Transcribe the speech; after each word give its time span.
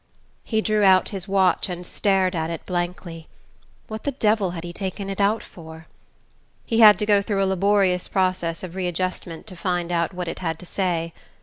He 0.43 0.61
drew 0.61 0.81
out 0.83 1.09
his 1.09 1.27
watch 1.27 1.69
and 1.69 1.85
stared 1.85 2.35
at 2.35 2.49
it 2.49 2.65
blankly. 2.65 3.27
What 3.87 4.03
the 4.03 4.13
devil 4.13 4.49
had 4.49 4.63
he 4.63 4.73
taken 4.73 5.11
it 5.11 5.21
out 5.21 5.43
for? 5.43 5.85
He 6.65 6.79
had 6.79 6.97
to 6.97 7.05
go 7.05 7.21
through 7.21 7.43
a 7.43 7.45
laborious 7.45 8.07
process 8.07 8.63
of 8.63 8.73
readjustment 8.73 9.45
to 9.45 9.55
find 9.55 9.91
out 9.91 10.11
what 10.11 10.27
it 10.27 10.39
had 10.39 10.57
to 10.57 10.65
say.... 10.65 11.13